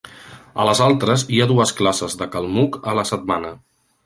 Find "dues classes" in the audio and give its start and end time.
1.51-2.19